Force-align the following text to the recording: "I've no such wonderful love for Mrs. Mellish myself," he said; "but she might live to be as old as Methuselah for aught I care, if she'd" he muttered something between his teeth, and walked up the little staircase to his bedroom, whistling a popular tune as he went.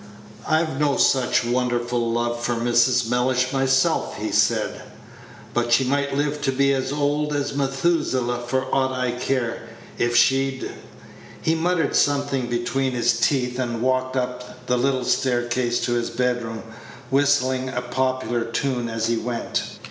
"I've 0.47 0.79
no 0.79 0.97
such 0.97 1.45
wonderful 1.45 2.11
love 2.11 2.43
for 2.43 2.55
Mrs. 2.55 3.07
Mellish 3.07 3.53
myself," 3.53 4.17
he 4.17 4.31
said; 4.31 4.81
"but 5.53 5.71
she 5.71 5.83
might 5.83 6.17
live 6.17 6.41
to 6.41 6.51
be 6.51 6.73
as 6.73 6.91
old 6.91 7.35
as 7.35 7.55
Methuselah 7.55 8.39
for 8.47 8.65
aught 8.73 8.93
I 8.93 9.11
care, 9.11 9.61
if 9.99 10.15
she'd" 10.15 10.71
he 11.39 11.53
muttered 11.53 11.95
something 11.95 12.47
between 12.47 12.93
his 12.93 13.19
teeth, 13.19 13.59
and 13.59 13.83
walked 13.83 14.17
up 14.17 14.65
the 14.65 14.75
little 14.75 15.05
staircase 15.05 15.79
to 15.81 15.93
his 15.93 16.09
bedroom, 16.09 16.63
whistling 17.11 17.69
a 17.69 17.83
popular 17.83 18.43
tune 18.45 18.89
as 18.89 19.05
he 19.05 19.17
went. 19.17 19.61